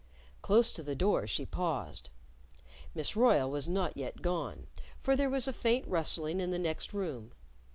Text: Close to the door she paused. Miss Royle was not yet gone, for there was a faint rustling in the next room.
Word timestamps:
Close 0.41 0.73
to 0.73 0.81
the 0.81 0.95
door 0.95 1.27
she 1.27 1.45
paused. 1.45 2.09
Miss 2.95 3.15
Royle 3.15 3.47
was 3.51 3.67
not 3.67 3.95
yet 3.95 4.23
gone, 4.23 4.65
for 4.99 5.15
there 5.15 5.29
was 5.29 5.47
a 5.47 5.53
faint 5.53 5.87
rustling 5.87 6.39
in 6.39 6.49
the 6.49 6.57
next 6.57 6.91
room. 6.91 7.33